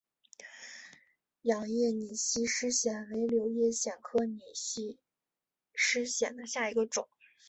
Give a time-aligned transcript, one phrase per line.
[1.43, 4.97] 仰叶拟细湿藓为柳叶藓科拟细
[5.75, 7.07] 湿藓下的一个种。